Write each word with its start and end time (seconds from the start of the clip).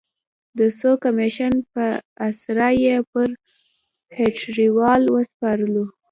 د 0.57 0.59
څو 0.79 0.91
کمېشن 1.03 1.53
په 1.73 1.85
اسره 2.27 2.67
یې 2.83 2.95
پر 3.11 3.29
هټیوال 4.17 5.01
وسپارلو. 5.15 5.85